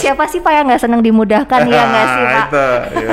Siapa 0.00 0.24
sih 0.28 0.40
Pak 0.44 0.52
yang 0.52 0.64
nggak 0.68 0.82
senang 0.82 1.00
dimudahkan 1.00 1.60
ya 1.66 1.82
nggak 1.88 2.06
sih 2.06 2.24
Pak? 2.24 2.46
Itu, 2.46 2.66
ya. 3.00 3.10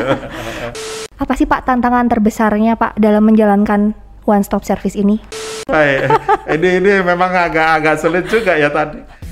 Apa 1.23 1.33
sih 1.39 1.47
Pak 1.47 1.63
tantangan 1.63 2.11
terbesarnya 2.11 2.75
Pak 2.75 2.99
dalam 2.99 3.23
menjalankan 3.23 3.95
one 4.27 4.43
stop 4.43 4.67
service 4.67 4.99
ini? 4.99 5.19
Ini 6.53 6.69
ini 6.83 6.91
memang 6.99 7.31
agak-agak 7.31 7.95
sulit 7.95 8.27
juga 8.27 8.59
ya 8.59 8.67
tadi. 8.67 9.22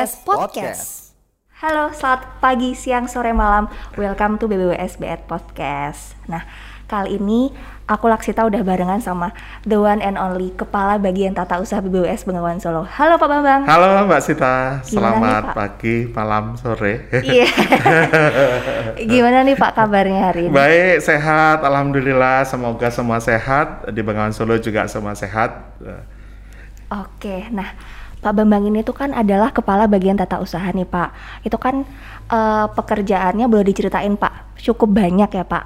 BBWSBS 0.00 0.24
Podcast. 0.24 1.12
Halo, 1.60 1.92
selamat 1.92 2.40
pagi, 2.40 2.72
siang, 2.72 3.04
sore, 3.04 3.36
malam. 3.36 3.68
Welcome 4.00 4.40
to 4.40 4.48
BBWSBS 4.48 5.28
Podcast. 5.28 6.16
Nah, 6.24 6.40
kali 6.88 7.20
ini 7.20 7.52
aku 7.84 8.08
Laksita 8.08 8.48
udah 8.48 8.64
barengan 8.64 9.04
sama 9.04 9.36
the 9.68 9.76
one 9.76 10.00
and 10.00 10.16
only 10.16 10.56
Kepala 10.56 10.96
Bagian 10.96 11.36
Tata 11.36 11.60
Usaha 11.60 11.84
BBWS 11.84 12.24
Bengawan 12.24 12.56
Solo. 12.64 12.88
Halo 12.88 13.20
Pak 13.20 13.28
Bambang. 13.28 13.68
Halo 13.68 14.08
Mbak 14.08 14.20
Sita, 14.24 14.80
Gimana 14.88 14.88
selamat 14.88 15.20
nih, 15.20 15.44
Pak? 15.44 15.54
pagi, 15.60 15.96
malam, 16.16 16.44
sore. 16.56 16.94
Iya. 17.20 17.48
Gimana 19.12 19.44
nih 19.44 19.56
Pak 19.60 19.72
kabarnya 19.76 20.32
hari 20.32 20.48
ini? 20.48 20.54
Baik, 20.56 21.04
sehat, 21.04 21.60
alhamdulillah. 21.60 22.48
Semoga 22.48 22.88
semua 22.88 23.20
sehat 23.20 23.84
di 23.92 24.00
Bengawan 24.00 24.32
Solo 24.32 24.56
juga 24.56 24.88
semua 24.88 25.12
sehat. 25.12 25.76
Oke, 26.88 27.52
nah 27.52 27.99
Pak 28.20 28.32
Bambang 28.36 28.68
ini 28.68 28.84
tuh 28.84 28.92
kan 28.92 29.16
adalah 29.16 29.48
kepala 29.48 29.88
bagian 29.88 30.16
tata 30.16 30.44
usaha 30.44 30.68
nih 30.70 30.84
Pak. 30.84 31.42
Itu 31.44 31.56
kan 31.56 31.88
eh, 32.28 32.66
pekerjaannya 32.68 33.48
boleh 33.48 33.64
diceritain 33.64 34.14
Pak, 34.20 34.60
cukup 34.60 34.92
banyak 34.92 35.30
ya 35.32 35.44
Pak. 35.44 35.64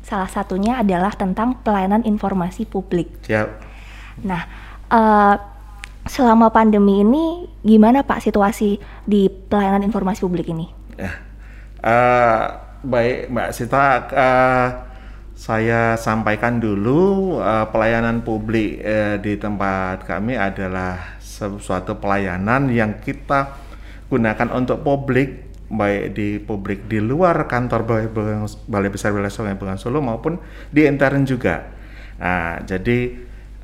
Salah 0.00 0.32
satunya 0.32 0.80
adalah 0.80 1.12
tentang 1.12 1.60
pelayanan 1.60 2.00
informasi 2.08 2.64
publik. 2.64 3.12
Siap. 3.28 3.48
Nah, 4.24 4.42
eh, 4.88 5.36
selama 6.08 6.48
pandemi 6.48 7.04
ini 7.04 7.44
gimana 7.60 8.00
Pak 8.00 8.24
situasi 8.24 8.80
di 9.04 9.28
pelayanan 9.28 9.84
informasi 9.84 10.24
publik 10.24 10.48
ini? 10.48 10.66
Ya. 10.96 11.12
Eh, 11.84 12.44
baik 12.80 13.28
Mbak 13.28 13.50
Sita, 13.52 14.08
eh, 14.08 14.68
saya 15.36 15.94
sampaikan 16.00 16.58
dulu 16.58 17.36
eh, 17.38 17.66
pelayanan 17.68 18.24
publik 18.24 18.80
eh, 18.80 19.20
di 19.20 19.36
tempat 19.36 20.02
kami 20.08 20.34
adalah 20.34 21.17
sesuatu 21.38 22.02
pelayanan 22.02 22.66
yang 22.74 22.98
kita 22.98 23.54
gunakan 24.10 24.48
untuk 24.58 24.82
publik 24.82 25.46
baik 25.68 26.16
di 26.16 26.40
publik 26.40 26.88
di 26.88 26.98
luar 26.98 27.44
kantor 27.44 27.84
Balai, 27.84 28.90
Besar 28.90 29.12
Wilayah 29.12 29.30
Sungai 29.30 29.54
Bengawan 29.54 29.76
Solo 29.76 30.00
maupun 30.00 30.40
di 30.72 30.88
intern 30.88 31.28
juga. 31.28 31.68
Nah, 32.18 32.64
jadi 32.64 32.98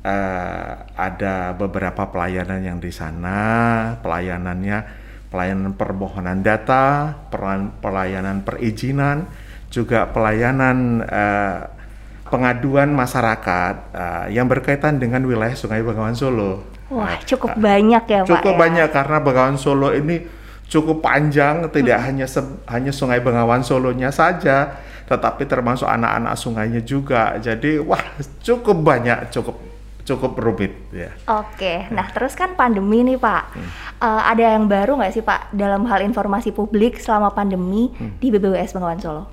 eh, 0.05 0.71
ada 0.95 1.57
beberapa 1.57 2.07
pelayanan 2.13 2.61
yang 2.61 2.77
di 2.77 2.93
sana, 2.93 3.41
pelayanannya 4.05 5.03
pelayanan 5.33 5.75
permohonan 5.75 6.39
data, 6.45 7.11
pelayanan 7.83 8.45
perizinan, 8.45 9.27
juga 9.73 10.07
pelayanan 10.13 11.03
eh, 11.03 11.59
pengaduan 12.29 12.93
masyarakat 12.93 13.75
eh, 13.91 14.25
yang 14.37 14.45
berkaitan 14.45 15.01
dengan 15.01 15.25
wilayah 15.25 15.57
Sungai 15.57 15.81
Bengawan 15.81 16.15
Solo. 16.15 16.74
Wah, 16.95 17.19
cukup 17.27 17.51
banyak 17.59 18.03
ya 18.07 18.19
Pak. 18.23 18.29
Cukup 18.31 18.53
ya? 18.55 18.59
banyak 18.63 18.87
karena 18.95 19.17
Bengawan 19.19 19.57
Solo 19.59 19.91
ini 19.91 20.23
cukup 20.71 21.03
panjang, 21.03 21.67
tidak 21.69 21.99
hanya 22.07 22.25
hanya 22.71 22.91
Sungai 22.95 23.19
Bengawan 23.19 23.61
Solonya 23.61 24.09
saja, 24.15 24.79
tetapi 25.05 25.43
termasuk 25.45 25.85
anak-anak 25.85 26.33
sungainya 26.39 26.81
juga. 26.81 27.35
Jadi 27.37 27.83
wah 27.83 28.01
cukup 28.39 28.79
banyak, 28.79 29.29
cukup 29.29 29.59
cukup 30.05 30.37
rumit 30.37 30.73
ya. 30.93 31.11
Oke, 31.27 31.89
nah 31.89 32.05
terus 32.13 32.37
kan 32.37 32.53
pandemi 32.53 33.01
nih 33.01 33.17
Pak, 33.17 33.43
Eh, 34.05 34.21
ada 34.27 34.53
yang 34.53 34.69
baru 34.69 35.01
nggak 35.01 35.13
sih 35.17 35.23
Pak 35.25 35.55
dalam 35.55 35.87
hal 35.89 36.05
informasi 36.05 36.53
publik 36.53 37.01
selama 37.01 37.33
pandemi 37.33 37.89
di 38.21 38.27
BBWS 38.29 38.77
Bengawan 38.77 39.01
Solo? 39.01 39.23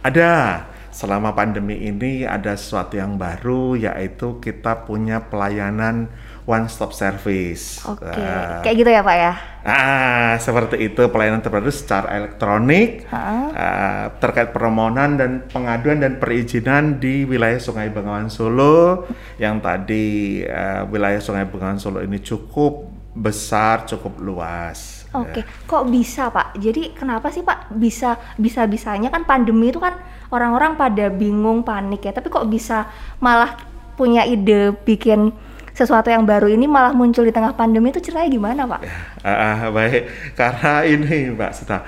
Ada 0.00 0.62
selama 0.94 1.34
pandemi 1.34 1.84
ini 1.84 2.22
ada 2.22 2.54
sesuatu 2.54 2.94
yang 2.94 3.18
baru 3.18 3.74
yaitu 3.74 4.38
kita 4.38 4.86
punya 4.86 5.26
pelayanan 5.26 6.06
one 6.44 6.68
stop 6.68 6.92
service. 6.92 7.80
Oke, 7.88 8.04
Ah, 8.04 8.60
kayak 8.60 8.76
gitu 8.84 8.90
ya 8.92 9.00
Pak 9.00 9.16
ya? 9.16 9.32
Ah, 9.64 10.36
seperti 10.36 10.92
itu 10.92 11.00
pelayanan 11.08 11.40
terpadu 11.40 11.72
secara 11.72 12.12
elektronik 12.20 13.08
ah, 13.08 14.12
terkait 14.20 14.52
permohonan 14.52 15.16
dan 15.16 15.30
pengaduan 15.48 16.04
dan 16.04 16.20
perizinan 16.20 17.00
di 17.00 17.24
wilayah 17.24 17.56
Sungai 17.56 17.88
Bengawan 17.88 18.28
Solo 18.28 19.08
yang 19.40 19.64
tadi 19.64 20.44
ah, 20.44 20.84
wilayah 20.84 21.16
Sungai 21.16 21.48
Bengawan 21.48 21.80
Solo 21.80 22.04
ini 22.04 22.20
cukup 22.20 22.92
besar, 23.16 23.88
cukup 23.88 24.20
luas. 24.20 25.06
Oke, 25.14 25.46
kok 25.64 25.86
bisa 25.86 26.28
Pak? 26.28 26.58
Jadi 26.58 26.90
kenapa 26.90 27.30
sih 27.30 27.46
Pak 27.46 27.70
bisa 27.72 28.18
bisa 28.34 28.66
bisanya 28.66 29.14
kan 29.14 29.22
pandemi 29.22 29.70
itu 29.70 29.78
kan 29.78 29.94
orang-orang 30.34 30.74
pada 30.74 31.06
bingung 31.08 31.62
panik 31.62 32.02
ya, 32.02 32.10
tapi 32.10 32.26
kok 32.28 32.50
bisa 32.50 32.90
malah 33.22 33.54
punya 33.94 34.26
ide 34.26 34.74
bikin 34.82 35.30
sesuatu 35.74 36.06
yang 36.06 36.22
baru 36.22 36.46
ini 36.46 36.70
malah 36.70 36.94
muncul 36.94 37.26
di 37.26 37.34
tengah 37.34 37.58
pandemi 37.58 37.90
itu 37.90 37.98
ceritanya 37.98 38.30
gimana 38.30 38.62
Pak? 38.64 38.80
Ah, 39.26 39.68
baik, 39.74 40.06
karena 40.38 40.86
ini 40.86 41.34
Mbak 41.34 41.50
Sita, 41.50 41.82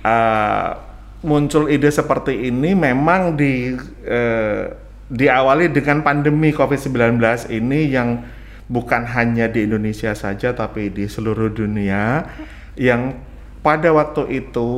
ah, 0.00 0.80
muncul 1.20 1.68
ide 1.68 1.92
seperti 1.92 2.48
ini 2.48 2.72
memang 2.72 3.36
di 3.36 3.76
eh, 4.08 4.62
diawali 5.06 5.70
dengan 5.70 6.00
pandemi 6.02 6.50
COVID-19 6.50 7.20
ini 7.52 7.92
yang 7.92 8.24
bukan 8.66 9.06
hanya 9.06 9.46
di 9.46 9.68
Indonesia 9.68 10.10
saja 10.18 10.50
tapi 10.50 10.90
di 10.90 11.06
seluruh 11.06 11.54
dunia 11.54 12.26
yang 12.74 13.14
pada 13.62 13.94
waktu 13.94 14.42
itu 14.42 14.70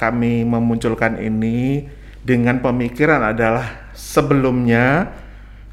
kami 0.00 0.44
memunculkan 0.48 1.20
ini 1.20 1.88
dengan 2.24 2.60
pemikiran 2.64 3.20
adalah 3.20 3.92
sebelumnya 3.92 5.12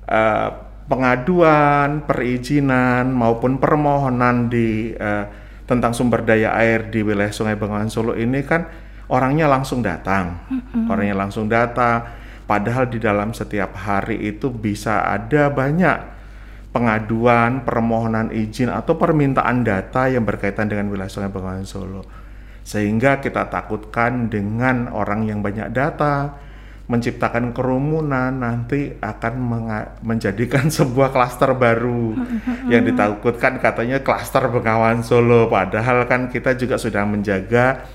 eh, 0.08 0.71
pengaduan, 0.90 2.06
perizinan 2.06 3.14
maupun 3.14 3.58
permohonan 3.62 4.50
di 4.50 4.94
eh, 4.96 5.26
tentang 5.70 5.96
sumber 5.96 6.28
daya 6.28 6.52
air 6.60 6.92
di 6.92 7.00
wilayah 7.00 7.32
Sungai 7.32 7.56
Bengawan 7.56 7.88
Solo 7.88 8.12
ini 8.18 8.44
kan 8.44 8.68
orangnya 9.08 9.48
langsung 9.48 9.80
datang, 9.80 10.40
orangnya 10.92 11.16
langsung 11.16 11.48
datang. 11.48 12.20
Padahal 12.44 12.92
di 12.92 13.00
dalam 13.00 13.32
setiap 13.32 13.80
hari 13.80 14.20
itu 14.28 14.52
bisa 14.52 15.08
ada 15.08 15.48
banyak 15.48 15.98
pengaduan, 16.76 17.64
permohonan 17.64 18.32
izin 18.32 18.68
atau 18.68 19.00
permintaan 19.00 19.64
data 19.64 20.12
yang 20.12 20.28
berkaitan 20.28 20.68
dengan 20.68 20.92
wilayah 20.92 21.12
Sungai 21.12 21.32
Bengawan 21.32 21.64
Solo. 21.64 22.04
Sehingga 22.68 23.24
kita 23.24 23.48
takutkan 23.48 24.28
dengan 24.28 24.92
orang 24.92 25.24
yang 25.28 25.40
banyak 25.40 25.72
data 25.72 26.36
menciptakan 26.92 27.56
kerumunan 27.56 28.36
nanti 28.36 28.92
akan 29.00 29.34
menjadikan 30.04 30.68
sebuah 30.84 31.16
klaster 31.16 31.56
baru. 31.56 32.20
Yang 32.68 32.92
ditakutkan 32.92 33.64
katanya 33.64 34.04
klaster 34.04 34.52
Bengawan 34.52 35.00
Solo. 35.00 35.48
Padahal 35.48 36.04
kan 36.12 36.28
kita 36.28 36.60
juga 36.60 36.76
sudah 36.76 37.08
menjaga 37.08 37.88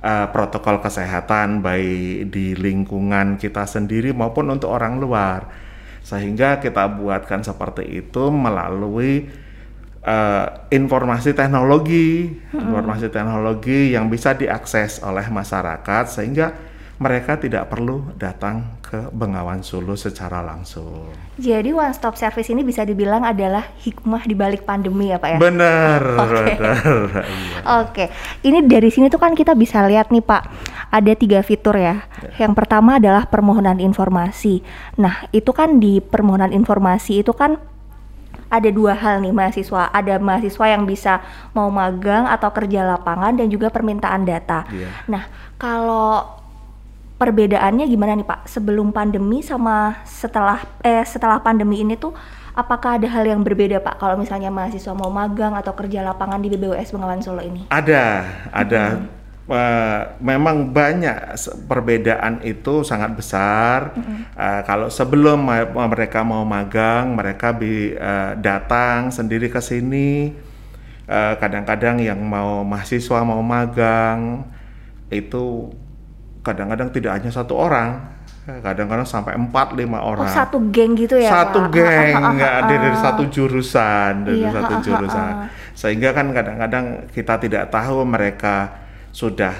uh, 0.00 0.32
protokol 0.32 0.80
kesehatan 0.80 1.60
baik 1.60 2.32
di 2.32 2.56
lingkungan 2.56 3.36
kita 3.36 3.68
sendiri 3.68 4.16
maupun 4.16 4.48
untuk 4.48 4.72
orang 4.72 4.96
luar. 4.96 5.52
Sehingga 6.00 6.56
kita 6.56 6.88
buatkan 6.88 7.44
seperti 7.44 7.84
itu 8.00 8.32
melalui 8.32 9.28
uh, 10.08 10.46
informasi 10.72 11.36
teknologi. 11.36 12.32
Informasi 12.48 13.12
teknologi 13.12 13.92
yang 13.92 14.08
bisa 14.08 14.32
diakses 14.32 15.04
oleh 15.04 15.28
masyarakat 15.28 16.08
sehingga 16.08 16.71
mereka 17.02 17.34
tidak 17.34 17.66
perlu 17.66 18.14
datang 18.14 18.78
ke 18.78 19.10
Bengawan 19.10 19.66
Solo 19.66 19.98
secara 19.98 20.38
langsung. 20.38 21.10
Jadi 21.34 21.74
one 21.74 21.90
stop 21.90 22.14
service 22.14 22.46
ini 22.54 22.62
bisa 22.62 22.86
dibilang 22.86 23.26
adalah 23.26 23.74
hikmah 23.82 24.22
di 24.22 24.38
balik 24.38 24.62
pandemi 24.62 25.10
ya 25.10 25.18
Pak 25.18 25.28
ya? 25.34 25.38
Benar, 25.42 26.00
Oke. 26.22 26.54
benar. 26.54 26.78
Iya. 27.26 27.58
Oke, 27.82 28.04
ini 28.46 28.62
dari 28.62 28.94
sini 28.94 29.10
tuh 29.10 29.18
kan 29.18 29.34
kita 29.34 29.58
bisa 29.58 29.82
lihat 29.82 30.14
nih 30.14 30.22
Pak, 30.22 30.42
ada 30.94 31.12
tiga 31.18 31.42
fitur 31.42 31.74
ya. 31.74 32.06
Yang 32.38 32.52
pertama 32.54 33.02
adalah 33.02 33.26
permohonan 33.26 33.82
informasi. 33.82 34.62
Nah, 35.02 35.26
itu 35.34 35.50
kan 35.50 35.82
di 35.82 35.98
permohonan 35.98 36.54
informasi 36.54 37.26
itu 37.26 37.34
kan 37.34 37.58
ada 38.52 38.68
dua 38.68 38.92
hal 38.92 39.24
nih 39.24 39.32
mahasiswa. 39.32 39.88
Ada 39.88 40.20
mahasiswa 40.20 40.66
yang 40.68 40.84
bisa 40.84 41.24
mau 41.56 41.72
magang 41.72 42.28
atau 42.28 42.52
kerja 42.52 42.84
lapangan 42.84 43.40
dan 43.40 43.48
juga 43.48 43.72
permintaan 43.72 44.28
data. 44.28 44.68
Iya. 44.68 44.92
Nah, 45.08 45.24
kalau 45.56 46.41
perbedaannya 47.22 47.86
gimana 47.86 48.18
nih 48.18 48.26
Pak? 48.26 48.50
Sebelum 48.50 48.90
pandemi 48.90 49.46
sama 49.46 50.02
setelah 50.02 50.58
eh 50.82 51.06
setelah 51.06 51.38
pandemi 51.38 51.86
ini 51.86 51.94
tuh 51.94 52.10
apakah 52.58 52.98
ada 52.98 53.06
hal 53.06 53.22
yang 53.22 53.46
berbeda 53.46 53.78
Pak 53.78 54.02
kalau 54.02 54.18
misalnya 54.18 54.50
mahasiswa 54.50 54.90
mau 54.90 55.06
magang 55.06 55.54
atau 55.54 55.70
kerja 55.78 56.02
lapangan 56.02 56.42
di 56.42 56.50
BBUS 56.50 56.90
Bengawan 56.90 57.22
Solo 57.22 57.46
ini? 57.46 57.70
Ada, 57.70 58.26
ada. 58.50 58.84
Hmm. 58.98 59.22
Uh, 59.42 60.02
memang 60.22 60.70
banyak 60.70 61.34
perbedaan 61.66 62.40
itu 62.46 62.86
sangat 62.86 63.10
besar. 63.18 63.92
Mm-hmm. 63.92 64.38
Uh, 64.38 64.60
kalau 64.64 64.88
sebelum 64.88 65.44
mereka 65.92 66.22
mau 66.22 66.46
magang, 66.46 67.12
mereka 67.12 67.50
bi 67.50 67.92
uh, 67.92 68.38
datang 68.38 69.10
sendiri 69.10 69.50
ke 69.50 69.58
sini. 69.60 70.32
Kadang-kadang 71.12 72.00
uh, 72.00 72.06
yang 72.14 72.22
mau 72.22 72.64
mahasiswa 72.64 73.20
mau 73.26 73.42
magang 73.44 74.46
itu 75.12 75.74
kadang-kadang 76.42 76.90
tidak 76.90 77.18
hanya 77.18 77.30
satu 77.30 77.54
orang, 77.54 78.02
kadang-kadang 78.42 79.06
sampai 79.06 79.38
empat 79.38 79.78
lima 79.78 80.02
oh, 80.02 80.14
orang. 80.14 80.26
Oh, 80.26 80.34
satu 80.34 80.58
geng 80.74 80.98
gitu 80.98 81.14
ya? 81.14 81.30
Satu 81.30 81.66
Pak? 81.66 81.70
geng, 81.70 82.14
nggak 82.36 82.54
ada 82.66 82.74
dari 82.74 82.98
satu 82.98 83.22
jurusan, 83.30 84.12
dari 84.26 84.42
iya, 84.42 84.50
satu 84.50 84.74
jurusan. 84.82 85.32
Sehingga 85.72 86.10
kan 86.10 86.34
kadang-kadang 86.34 87.06
kita 87.14 87.38
tidak 87.38 87.70
tahu 87.70 88.02
mereka 88.02 88.82
sudah 89.14 89.54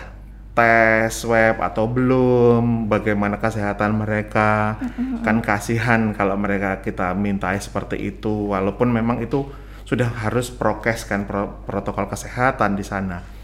tes 0.52 1.24
swab 1.24 1.64
atau 1.64 1.88
belum, 1.88 2.90
bagaimana 2.90 3.40
kesehatan 3.40 3.96
mereka, 3.96 4.76
kan 5.24 5.40
kasihan 5.40 6.12
kalau 6.12 6.36
mereka 6.36 6.84
kita 6.84 7.16
mintai 7.16 7.56
seperti 7.56 7.96
itu, 7.96 8.52
walaupun 8.52 8.92
memang 8.92 9.24
itu 9.24 9.48
sudah 9.88 10.12
harus 10.12 10.52
prokes 10.52 11.08
kan 11.08 11.24
pro, 11.24 11.64
protokol 11.64 12.04
kesehatan 12.08 12.76
di 12.76 12.84
sana. 12.84 13.41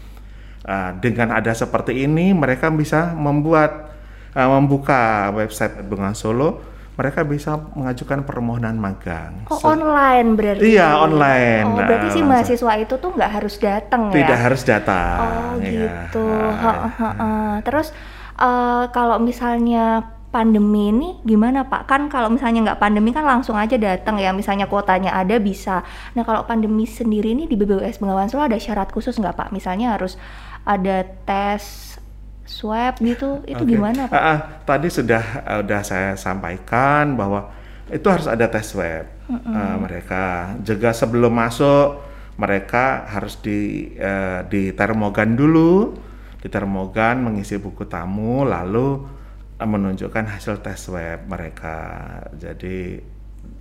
Uh, 0.69 0.93
dengan 1.01 1.33
ada 1.33 1.49
seperti 1.49 2.05
ini, 2.05 2.29
mereka 2.29 2.69
bisa 2.69 3.17
membuat 3.17 3.89
uh, 4.37 4.49
membuka 4.53 5.33
website 5.33 5.81
Bengawan 5.81 6.13
Solo 6.13 6.69
mereka 6.99 7.23
bisa 7.23 7.55
mengajukan 7.55 8.27
permohonan 8.27 8.75
magang. 8.75 9.47
Oh, 9.47 9.55
so, 9.55 9.71
online 9.71 10.35
berarti? 10.35 10.75
Iya, 10.75 10.99
online. 10.99 11.63
Oh, 11.63 11.79
berarti 11.79 12.07
uh, 12.11 12.13
si 12.13 12.19
mahasiswa 12.19 12.73
itu 12.75 12.99
tuh 12.99 13.15
nggak 13.15 13.31
harus 13.39 13.55
datang 13.55 14.11
ya? 14.11 14.15
Tidak 14.19 14.39
harus 14.43 14.61
datang. 14.67 15.19
Oh, 15.23 15.55
ya. 15.63 15.71
gitu. 15.71 16.27
Ha, 16.59 16.71
ha, 16.91 17.09
ha. 17.15 17.29
Terus 17.63 17.95
uh, 18.35 18.91
kalau 18.91 19.15
misalnya 19.23 20.03
pandemi 20.29 20.91
ini 20.91 21.09
gimana 21.23 21.71
Pak? 21.71 21.87
Kan 21.87 22.11
kalau 22.11 22.27
misalnya 22.27 22.67
nggak 22.67 22.83
pandemi 22.83 23.15
kan 23.15 23.23
langsung 23.23 23.55
aja 23.55 23.79
datang 23.79 24.19
ya, 24.19 24.35
misalnya 24.35 24.67
kuotanya 24.67 25.15
ada 25.15 25.39
bisa. 25.39 25.87
Nah 26.19 26.27
kalau 26.27 26.43
pandemi 26.43 26.83
sendiri 26.83 27.31
ini 27.31 27.47
di 27.47 27.55
BBUS 27.55 28.03
Bengawan 28.03 28.27
Solo 28.27 28.43
ada 28.43 28.59
syarat 28.59 28.91
khusus 28.91 29.15
nggak 29.15 29.39
Pak? 29.39 29.49
Misalnya 29.55 29.95
harus 29.95 30.19
ada 30.69 31.01
tes 31.25 31.97
swab 32.45 33.01
gitu 33.01 33.41
itu 33.49 33.63
okay. 33.65 33.73
gimana 33.73 34.05
Pak? 34.05 34.13
Uh, 34.13 34.21
uh, 34.21 34.39
tadi 34.69 34.87
sudah 34.93 35.23
uh, 35.45 35.59
sudah 35.65 35.81
saya 35.81 36.11
sampaikan 36.13 37.17
bahwa 37.17 37.49
itu 37.89 38.05
harus 38.05 38.29
ada 38.29 38.45
tes 38.45 38.69
swab 38.69 39.09
mm 39.25 39.33
-hmm. 39.33 39.53
uh, 39.53 39.77
mereka 39.81 40.23
juga 40.61 40.93
sebelum 40.93 41.33
masuk 41.33 42.05
mereka 42.37 43.09
harus 43.09 43.41
di 43.41 43.93
uh, 43.97 44.45
di 44.45 44.69
termogan 44.77 45.33
dulu 45.33 45.97
di 46.37 46.47
termogan 46.47 47.25
mengisi 47.25 47.57
buku 47.57 47.89
tamu 47.89 48.45
lalu 48.45 49.09
uh, 49.57 49.65
menunjukkan 49.65 50.37
hasil 50.37 50.61
tes 50.61 50.77
swab 50.77 51.25
mereka 51.25 51.77
jadi 52.37 53.01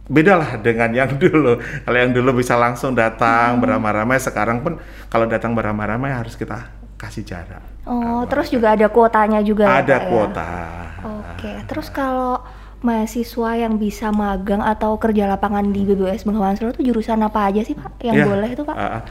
beda 0.09 0.41
lah 0.41 0.51
dengan 0.65 0.89
yang 0.97 1.13
dulu. 1.23 1.61
Kalau 1.61 1.99
yang 2.01 2.17
dulu 2.17 2.41
bisa 2.41 2.57
langsung 2.57 2.97
datang 2.97 3.61
hmm. 3.61 3.63
beramai-ramai, 3.63 4.17
sekarang 4.17 4.65
pun 4.65 4.81
kalau 5.13 5.29
datang 5.29 5.53
beramai-ramai 5.53 6.17
harus 6.17 6.33
kita 6.33 6.78
kasih 6.99 7.23
jarak. 7.23 7.63
Oh, 7.87 8.27
terus 8.27 8.51
juga 8.51 8.75
ada 8.75 8.91
kuotanya 8.91 9.41
juga. 9.41 9.71
Ya, 9.71 9.81
ada 9.81 9.97
ya, 9.97 10.07
kuota. 10.11 10.45
Ya? 10.45 11.07
Oke, 11.07 11.53
terus 11.71 11.89
kalau 11.89 12.43
mahasiswa 12.83 13.51
yang 13.59 13.79
bisa 13.79 14.11
magang 14.11 14.63
atau 14.63 14.99
kerja 14.99 15.27
lapangan 15.27 15.71
di 15.71 15.83
BBS 15.83 16.23
Bengawan 16.23 16.55
Solo 16.55 16.75
itu 16.75 16.91
jurusan 16.91 17.19
apa 17.27 17.51
aja 17.51 17.63
sih 17.67 17.75
Pak 17.75 17.99
yang 18.07 18.23
ya, 18.23 18.27
boleh 18.27 18.49
itu 18.55 18.63
Pak? 18.63 18.77
Uh, 18.79 19.03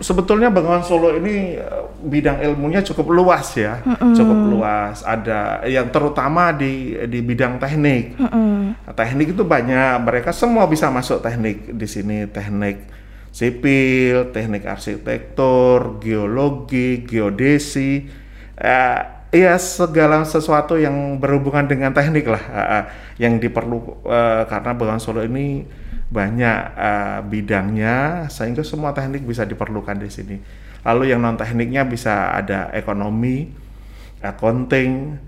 sebetulnya 0.00 0.52
Bengawan 0.52 0.84
Solo 0.84 1.16
ini 1.16 1.56
bidang 2.04 2.44
ilmunya 2.44 2.84
cukup 2.84 3.12
luas 3.12 3.54
ya, 3.56 3.80
mm 3.80 3.96
-mm. 3.96 4.12
cukup 4.16 4.38
luas. 4.56 4.96
Ada 5.04 5.64
yang 5.68 5.88
terutama 5.88 6.52
di 6.52 6.96
di 7.08 7.20
bidang 7.24 7.60
teknik. 7.60 8.16
Mm 8.18 8.28
-mm. 8.28 8.56
Teknik 8.92 9.36
itu 9.36 9.44
banyak, 9.44 10.04
mereka 10.04 10.32
semua 10.32 10.68
bisa 10.68 10.92
masuk 10.92 11.24
teknik 11.24 11.72
di 11.72 11.86
sini, 11.88 12.28
teknik 12.28 13.03
sipil, 13.34 14.30
teknik 14.30 14.62
arsitektur, 14.62 15.98
geologi, 15.98 17.02
geodesi, 17.02 18.06
uh, 18.62 19.00
ya 19.34 19.58
segala 19.58 20.22
sesuatu 20.22 20.78
yang 20.78 21.18
berhubungan 21.18 21.66
dengan 21.66 21.90
teknik 21.90 22.30
lah 22.30 22.44
uh, 22.54 22.84
yang 23.18 23.42
diperlu 23.42 24.06
uh, 24.06 24.46
karena 24.46 24.70
Bengawan 24.78 25.02
Solo 25.02 25.26
ini 25.26 25.66
banyak 26.14 26.58
uh, 26.78 27.18
bidangnya 27.26 28.30
sehingga 28.30 28.62
semua 28.62 28.94
teknik 28.94 29.26
bisa 29.26 29.42
diperlukan 29.42 29.98
di 29.98 30.06
sini. 30.06 30.36
Lalu 30.86 31.10
yang 31.10 31.18
non 31.18 31.34
tekniknya 31.34 31.82
bisa 31.82 32.30
ada 32.30 32.70
ekonomi, 32.70 33.50
accounting, 34.22 35.18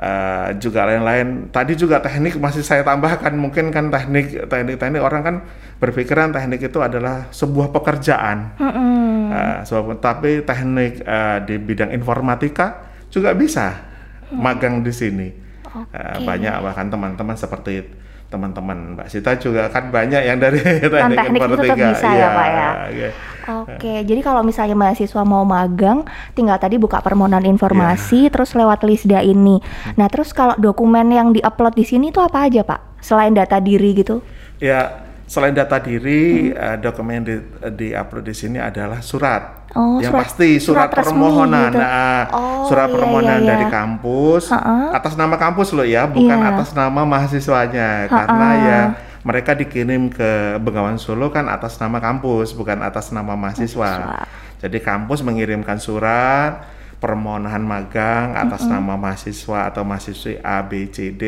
uh, 0.00 0.56
juga 0.56 0.88
lain-lain. 0.88 1.52
Tadi 1.52 1.76
juga 1.76 2.00
teknik 2.00 2.40
masih 2.40 2.64
saya 2.64 2.80
tambahkan 2.80 3.34
mungkin 3.36 3.68
kan 3.68 3.92
teknik 3.92 4.48
teknik-teknik 4.48 5.02
orang 5.04 5.20
kan 5.20 5.36
berpikiran 5.82 6.30
teknik 6.30 6.70
itu 6.70 6.78
adalah 6.78 7.26
sebuah 7.34 7.74
pekerjaan. 7.74 8.54
Mm 8.54 8.70
-hmm. 8.70 9.10
uh, 9.34 9.58
so, 9.66 9.82
tapi 9.98 10.46
teknik 10.46 11.02
uh, 11.02 11.42
di 11.42 11.58
bidang 11.58 11.90
informatika 11.90 12.86
juga 13.10 13.34
bisa 13.34 13.82
mm. 14.30 14.38
magang 14.38 14.86
di 14.86 14.94
sini. 14.94 15.28
Okay. 15.66 15.98
Uh, 15.98 16.22
banyak 16.22 16.54
bahkan 16.62 16.86
teman-teman 16.86 17.34
seperti 17.34 17.82
teman-teman 18.30 18.96
Mbak 18.96 19.08
Sita 19.12 19.36
juga 19.36 19.68
kan 19.68 19.92
banyak 19.92 20.22
yang 20.24 20.38
dari 20.38 20.62
teknik, 20.94 21.18
teknik 21.18 21.42
informatika. 21.42 21.74
Itu 21.74 21.90
bisa 21.98 22.08
ya, 22.08 22.16
ya 22.16 22.28
Pak 22.30 22.46
ya. 22.46 22.70
Okay. 22.88 23.10
Oke, 23.42 24.06
jadi 24.06 24.22
kalau 24.22 24.46
misalnya 24.46 24.78
mahasiswa 24.78 25.26
mau 25.26 25.42
magang, 25.42 26.06
tinggal 26.38 26.62
tadi 26.62 26.78
buka 26.78 27.02
permohonan 27.02 27.42
informasi, 27.42 28.30
yeah. 28.30 28.32
terus 28.32 28.54
lewat 28.54 28.86
Lisda 28.86 29.18
ini. 29.18 29.58
Hmm. 29.58 29.98
Nah, 29.98 30.06
terus 30.06 30.30
kalau 30.30 30.54
dokumen 30.54 31.10
yang 31.10 31.34
diupload 31.34 31.74
di 31.74 31.82
sini 31.82 32.14
itu 32.14 32.22
apa 32.22 32.46
aja 32.46 32.62
Pak? 32.62 33.02
Selain 33.02 33.34
data 33.34 33.58
diri 33.58 33.98
gitu? 33.98 34.22
Ya, 34.62 35.10
selain 35.32 35.56
data 35.56 35.80
diri, 35.80 36.52
hmm. 36.52 36.60
uh, 36.60 36.76
dokumen 36.76 37.24
di, 37.24 37.40
di 37.72 37.88
upload 37.96 38.28
di 38.28 38.36
sini 38.36 38.60
adalah 38.60 39.00
surat 39.00 39.64
Oh, 39.72 39.96
yang 40.04 40.12
surat, 40.12 40.28
pasti 40.28 40.60
surat, 40.60 40.92
surat 40.92 41.00
permohonan, 41.00 41.72
gitu. 41.72 41.80
nah, 41.80 42.28
oh, 42.28 42.68
surat 42.68 42.92
iya, 42.92 42.92
permohonan 42.92 43.40
iya, 43.40 43.44
iya. 43.48 43.50
dari 43.56 43.66
kampus, 43.72 44.52
Ha-ha. 44.52 44.92
atas 44.92 45.16
nama 45.16 45.40
kampus 45.40 45.72
loh 45.72 45.88
ya, 45.88 46.04
bukan 46.04 46.36
iya. 46.36 46.52
atas 46.52 46.76
nama 46.76 47.08
mahasiswanya, 47.08 48.04
Ha-ha. 48.04 48.12
karena 48.12 48.48
ya 48.60 48.80
mereka 49.24 49.56
dikirim 49.56 50.12
ke 50.12 50.60
Bengawan 50.60 51.00
Solo 51.00 51.32
kan 51.32 51.48
atas 51.48 51.80
nama 51.80 52.04
kampus, 52.04 52.52
bukan 52.52 52.84
atas 52.84 53.08
nama 53.16 53.32
mahasiswa. 53.32 53.80
mahasiswa. 54.12 54.60
Jadi 54.60 54.78
kampus 54.84 55.24
mengirimkan 55.24 55.80
surat 55.80 56.68
permohonan 57.02 57.66
magang 57.66 58.38
atas 58.38 58.62
mm-hmm. 58.62 58.78
nama 58.78 58.94
mahasiswa 58.94 59.58
atau 59.74 59.82
mahasiswi 59.82 60.38
A, 60.38 60.62
B, 60.62 60.86
C, 60.86 61.10
D 61.10 61.24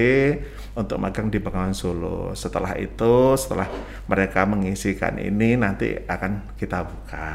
untuk 0.78 1.02
magang 1.02 1.26
di 1.26 1.42
Bengawan 1.42 1.74
Solo. 1.74 2.30
Setelah 2.38 2.78
itu, 2.78 3.34
setelah 3.34 3.66
mereka 4.06 4.46
mengisikan 4.46 5.18
ini 5.18 5.58
nanti 5.58 5.98
akan 6.06 6.54
kita 6.54 6.86
buka. 6.86 7.30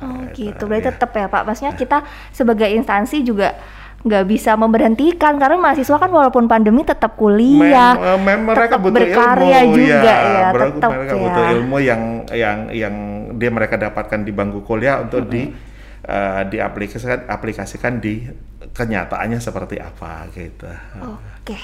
Oh 0.00 0.24
gitu, 0.32 0.64
berarti 0.64 0.88
ya. 0.88 0.92
tetap 0.96 1.10
ya 1.12 1.28
Pak. 1.28 1.42
Maksudnya 1.44 1.76
kita 1.76 2.00
sebagai 2.32 2.72
instansi 2.72 3.20
juga 3.20 3.60
nggak 4.02 4.24
bisa 4.26 4.58
memberhentikan 4.58 5.38
karena 5.38 5.54
mahasiswa 5.62 5.94
kan 5.94 6.10
walaupun 6.10 6.50
pandemi 6.50 6.82
tetap 6.82 7.14
kuliah, 7.14 7.94
mem, 7.94 8.18
mem 8.18 8.40
mereka 8.50 8.74
tetap 8.74 8.82
butuh 8.82 8.98
berkarya 8.98 9.58
ilmu, 9.62 9.74
juga 9.78 10.10
ya, 10.10 10.18
ya 10.26 10.48
tetap 10.58 10.90
mereka 10.90 11.14
ya. 11.14 11.22
butuh 11.22 11.44
ilmu 11.54 11.76
yang 11.78 12.02
yang 12.34 12.58
yang 12.74 12.94
dia 13.38 13.50
mereka 13.54 13.78
dapatkan 13.78 14.26
di 14.26 14.32
bangku 14.34 14.66
kuliah 14.66 15.06
untuk 15.06 15.22
mm 15.22 15.28
-hmm. 15.30 15.38
di 15.38 15.42
uh, 16.06 16.42
diaplikasikan 16.46 17.28
aplikasikan 17.28 17.98
di 18.02 18.26
kenyataannya 18.72 19.38
seperti 19.38 19.76
apa 19.78 20.26
gitu. 20.32 20.70
Oke. 21.02 21.54
Okay. 21.54 21.62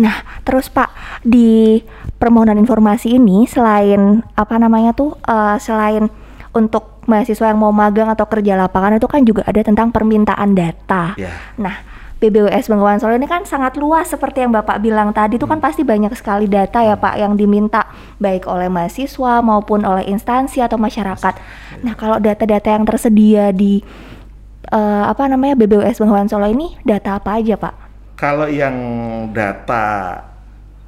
Nah, 0.00 0.42
terus 0.42 0.66
Pak 0.72 1.22
di 1.22 1.78
permohonan 2.18 2.58
informasi 2.58 3.14
ini 3.20 3.46
selain 3.46 4.24
apa 4.34 4.58
namanya 4.58 4.96
tuh 4.96 5.14
uh, 5.28 5.60
selain 5.60 6.08
untuk 6.52 7.02
mahasiswa 7.06 7.50
yang 7.50 7.60
mau 7.60 7.74
magang 7.74 8.10
atau 8.10 8.26
kerja 8.30 8.54
lapangan 8.54 8.98
itu 8.98 9.06
kan 9.10 9.22
juga 9.26 9.42
ada 9.46 9.60
tentang 9.62 9.90
permintaan 9.90 10.54
data. 10.54 11.18
Yeah. 11.18 11.34
Nah, 11.58 11.91
BBWS 12.22 12.70
Bengawan 12.70 13.02
Solo 13.02 13.18
ini 13.18 13.26
kan 13.26 13.42
sangat 13.42 13.74
luas 13.74 14.06
seperti 14.06 14.46
yang 14.46 14.54
Bapak 14.54 14.78
bilang 14.78 15.10
tadi 15.10 15.42
itu 15.42 15.50
kan 15.50 15.58
hmm. 15.58 15.66
pasti 15.66 15.82
banyak 15.82 16.14
sekali 16.14 16.46
data 16.46 16.78
ya 16.78 16.94
Pak 16.94 17.18
yang 17.18 17.34
diminta 17.34 17.90
baik 18.22 18.46
oleh 18.46 18.70
mahasiswa 18.70 19.42
maupun 19.42 19.82
oleh 19.82 20.06
instansi 20.06 20.62
atau 20.62 20.78
masyarakat. 20.78 21.34
Nah, 21.82 21.98
kalau 21.98 22.22
data-data 22.22 22.70
yang 22.70 22.86
tersedia 22.86 23.50
di 23.50 23.82
uh, 24.70 25.10
apa 25.10 25.26
namanya 25.26 25.58
BBWS 25.58 25.98
Bengawan 25.98 26.30
Solo 26.30 26.46
ini 26.46 26.78
data 26.86 27.18
apa 27.18 27.42
aja 27.42 27.58
Pak? 27.58 27.74
Kalau 28.14 28.46
yang 28.46 28.78
data 29.34 30.14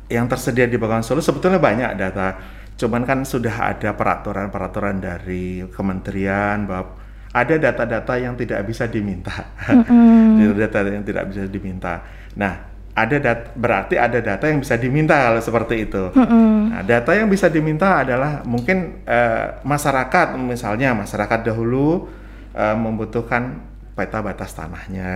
yang 0.06 0.30
tersedia 0.30 0.70
di 0.70 0.78
Bengawan 0.78 1.02
Solo 1.02 1.18
sebetulnya 1.18 1.58
banyak 1.58 1.98
data 1.98 2.54
Cuman 2.74 3.06
kan 3.06 3.22
sudah 3.22 3.74
ada 3.74 3.94
peraturan-peraturan 3.94 4.98
dari 4.98 5.62
kementerian 5.70 6.66
bahwa 6.66 7.03
ada 7.34 7.54
data-data 7.58 8.14
yang 8.14 8.38
tidak 8.38 8.62
bisa 8.62 8.86
diminta. 8.86 9.34
Mm-hmm. 9.66 10.54
data 10.54 10.78
yang 10.86 11.02
tidak 11.02 11.24
bisa 11.34 11.42
diminta. 11.50 12.06
Nah, 12.38 12.54
ada 12.94 13.16
dat 13.18 13.50
berarti 13.58 13.98
ada 13.98 14.22
data 14.22 14.46
yang 14.46 14.62
bisa 14.62 14.78
diminta 14.78 15.18
kalau 15.18 15.42
seperti 15.42 15.90
itu. 15.90 16.14
Nah, 16.14 16.86
data 16.86 17.10
yang 17.10 17.26
bisa 17.26 17.50
diminta 17.50 18.06
adalah 18.06 18.46
mungkin 18.46 19.02
uh, 19.02 19.58
masyarakat 19.66 20.38
misalnya 20.38 20.94
masyarakat 20.94 21.42
dahulu 21.42 22.06
uh, 22.54 22.76
membutuhkan 22.78 23.66
peta 23.98 24.22
batas 24.22 24.54
tanahnya 24.54 25.10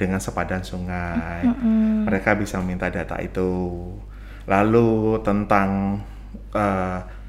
dengan 0.00 0.16
sepadan 0.16 0.64
sungai. 0.64 1.44
Mereka 2.08 2.40
bisa 2.40 2.56
meminta 2.64 2.88
data 2.88 3.20
itu. 3.20 3.52
Lalu 4.48 5.20
tentang 5.20 6.00
uh, 6.56 7.19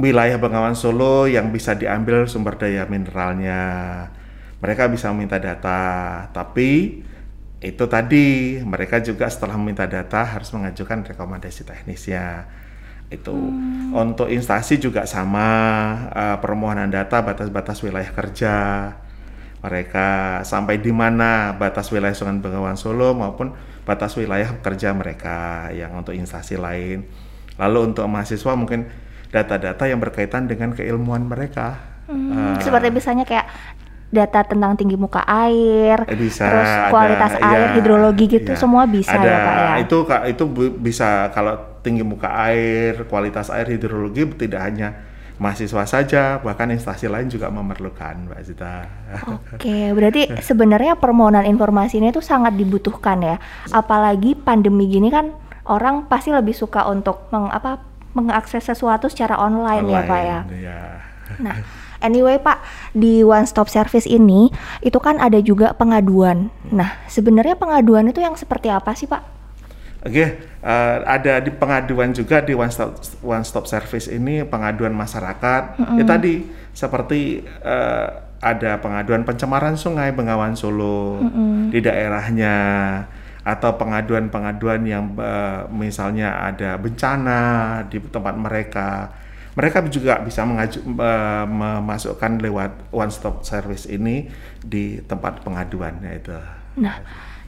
wilayah 0.00 0.40
Bengawan 0.40 0.76
Solo 0.78 1.28
yang 1.28 1.52
bisa 1.52 1.76
diambil 1.76 2.24
sumber 2.24 2.56
daya 2.56 2.88
mineralnya. 2.88 3.62
Mereka 4.62 4.88
bisa 4.94 5.10
meminta 5.10 5.42
data, 5.42 6.26
tapi 6.30 7.02
itu 7.62 7.84
tadi 7.86 8.58
mereka 8.62 8.98
juga 8.98 9.30
setelah 9.30 9.54
meminta 9.54 9.86
data 9.86 10.26
harus 10.26 10.50
mengajukan 10.50 11.06
rekomendasi 11.06 11.62
teknisnya 11.62 12.50
itu 13.12 13.30
hmm. 13.30 13.92
untuk 13.92 14.26
instansi 14.32 14.80
juga 14.80 15.04
sama 15.04 15.46
uh, 16.10 16.36
permohonan 16.40 16.88
data 16.88 17.20
batas-batas 17.22 17.84
wilayah 17.84 18.08
kerja 18.10 18.54
mereka 19.62 20.40
sampai 20.42 20.82
di 20.82 20.90
mana 20.90 21.54
batas 21.54 21.92
wilayah 21.94 22.16
Sungai 22.16 22.42
Bengawan 22.42 22.74
Solo 22.74 23.14
maupun 23.14 23.54
batas 23.86 24.18
wilayah 24.18 24.58
kerja 24.58 24.90
mereka 24.96 25.70
yang 25.70 25.94
untuk 25.94 26.16
instansi 26.16 26.58
lain 26.58 27.06
lalu 27.60 27.94
untuk 27.94 28.08
mahasiswa 28.10 28.58
mungkin 28.58 28.90
data-data 29.32 29.88
yang 29.88 29.98
berkaitan 29.98 30.44
dengan 30.44 30.76
keilmuan 30.76 31.24
mereka. 31.24 31.80
Hmm, 32.06 32.54
uh, 32.54 32.60
seperti 32.60 32.92
misalnya 32.92 33.24
kayak 33.24 33.48
data 34.12 34.44
tentang 34.44 34.76
tinggi 34.76 34.92
muka 35.00 35.24
air, 35.24 36.04
eh, 36.04 36.18
bisa, 36.20 36.44
terus 36.44 36.72
kualitas 36.92 37.32
ada, 37.40 37.48
air, 37.48 37.64
ya, 37.64 37.68
hidrologi 37.80 38.24
gitu, 38.28 38.52
ya, 38.52 38.60
semua 38.60 38.84
bisa 38.84 39.16
ada, 39.16 39.24
ya 39.24 39.38
pak 39.40 39.54
ya. 39.56 39.68
Itu 39.80 39.98
itu 40.28 40.44
bisa 40.76 41.32
kalau 41.32 41.56
tinggi 41.80 42.04
muka 42.04 42.28
air, 42.28 43.08
kualitas 43.08 43.48
air, 43.48 43.72
hidrologi 43.72 44.28
tidak 44.36 44.60
hanya 44.68 44.88
mahasiswa 45.40 45.88
saja, 45.88 46.22
bahkan 46.44 46.68
instansi 46.68 47.08
lain 47.08 47.32
juga 47.32 47.48
memerlukan, 47.48 48.28
Mbak 48.28 48.40
Zita. 48.44 48.84
Oke, 49.56 49.96
berarti 49.96 50.28
sebenarnya 50.48 51.00
permohonan 51.00 51.48
informasi 51.48 51.96
ini 51.96 52.12
tuh 52.12 52.22
sangat 52.22 52.52
dibutuhkan 52.52 53.16
ya, 53.24 53.36
apalagi 53.72 54.36
pandemi 54.36 54.92
gini 54.92 55.08
kan 55.08 55.32
orang 55.72 56.04
pasti 56.04 56.28
lebih 56.36 56.52
suka 56.52 56.84
untuk 56.84 57.32
meng, 57.32 57.48
apa 57.48 57.80
mengakses 58.12 58.64
sesuatu 58.64 59.08
secara 59.08 59.40
online, 59.40 59.84
online 59.84 59.92
ya 59.92 60.10
pak 60.10 60.20
ya. 60.20 60.40
ya. 60.60 60.80
Nah. 61.40 61.56
Anyway 62.02 62.42
Pak, 62.42 62.58
di 62.90 63.22
One 63.22 63.46
Stop 63.46 63.70
Service 63.70 64.10
ini 64.10 64.50
itu 64.82 64.98
kan 64.98 65.22
ada 65.22 65.38
juga 65.38 65.70
pengaduan. 65.70 66.50
Nah, 66.66 66.98
sebenarnya 67.06 67.54
pengaduan 67.54 68.10
itu 68.10 68.18
yang 68.18 68.34
seperti 68.34 68.74
apa 68.74 68.90
sih 68.98 69.06
Pak? 69.06 69.22
Oke, 70.02 70.10
okay, 70.10 70.28
uh, 70.66 70.98
eh, 70.98 70.98
ada 71.06 71.38
di 71.38 71.54
pengaduan 71.54 72.10
juga 72.10 72.42
di 72.42 72.58
One 72.58 72.74
Stop 72.74 72.98
One 73.22 73.46
Stop 73.46 73.70
Service 73.70 74.10
ini 74.10 74.42
pengaduan 74.42 74.90
masyarakat. 74.90 75.78
Mm 75.78 75.84
-hmm. 75.86 75.96
Ya 76.02 76.04
tadi 76.04 76.34
seperti 76.74 77.46
uh, 77.62 78.06
ada 78.42 78.82
pengaduan 78.82 79.22
pencemaran 79.22 79.78
sungai 79.78 80.10
Bengawan 80.10 80.58
Solo 80.58 81.22
mm 81.22 81.30
-hmm. 81.30 81.58
di 81.70 81.78
daerahnya 81.78 82.54
atau 83.42 83.74
pengaduan-pengaduan 83.74 84.86
yang 84.86 85.18
uh, 85.18 85.66
misalnya 85.70 86.46
ada 86.46 86.78
bencana 86.78 87.40
di 87.90 87.98
tempat 87.98 88.34
mereka 88.38 89.10
mereka 89.52 89.84
juga 89.84 90.16
bisa 90.24 90.46
mengaju, 90.48 90.78
uh, 90.96 91.44
memasukkan 91.44 92.40
lewat 92.40 92.88
one 92.88 93.12
stop 93.12 93.44
service 93.44 93.84
ini 93.84 94.30
di 94.64 94.96
tempat 95.04 95.44
pengaduannya 95.44 96.10
itu. 96.16 96.38
Nah, 96.80 96.96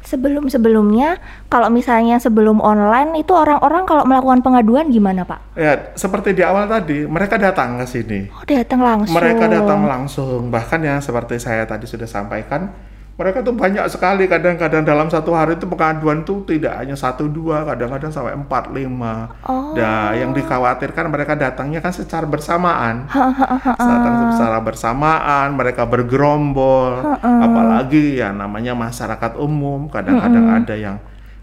sebelum 0.05 0.53
sebelumnya 0.53 1.17
kalau 1.49 1.73
misalnya 1.73 2.21
sebelum 2.21 2.61
online 2.61 3.25
itu 3.25 3.33
orang-orang 3.33 3.89
kalau 3.89 4.05
melakukan 4.05 4.45
pengaduan 4.45 4.93
gimana 4.93 5.25
Pak? 5.25 5.57
Ya 5.57 5.97
seperti 5.97 6.37
di 6.37 6.45
awal 6.45 6.69
tadi 6.69 7.09
mereka 7.09 7.41
datang 7.41 7.81
ke 7.81 7.87
sini. 7.89 8.29
Oh 8.29 8.45
datang 8.45 8.85
langsung. 8.85 9.17
Mereka 9.17 9.45
datang 9.49 9.81
langsung 9.89 10.53
bahkan 10.53 10.85
yang 10.85 11.01
seperti 11.01 11.41
saya 11.41 11.65
tadi 11.65 11.89
sudah 11.89 12.05
sampaikan 12.05 12.69
mereka 13.15 13.47
tuh 13.47 13.55
banyak 13.55 13.87
sekali 13.87 14.27
kadang-kadang 14.27 14.83
dalam 14.83 15.07
satu 15.07 15.31
hari 15.39 15.55
itu 15.55 15.71
pengaduan 15.71 16.27
tuh 16.27 16.43
tidak 16.51 16.83
hanya 16.83 16.99
satu 16.99 17.31
dua 17.31 17.63
kadang-kadang 17.63 18.11
sampai 18.11 18.35
empat 18.35 18.75
lima. 18.75 19.31
Oh. 19.47 19.71
nah 19.79 20.11
yang 20.19 20.35
dikhawatirkan 20.35 21.07
mereka 21.15 21.39
datangnya 21.39 21.79
kan 21.79 21.95
secara 21.95 22.27
bersamaan. 22.27 23.07
Datang 23.79 24.35
secara 24.35 24.59
bersamaan 24.59 25.55
mereka 25.55 25.87
bergerombol. 25.87 27.07
Apalagi 27.23 28.19
ya 28.19 28.35
namanya 28.35 28.75
masyarakat 28.75 29.39
umum 29.39 29.87
kadang-kadang 29.87 30.47
ada 30.51 30.75
yang 30.75 30.97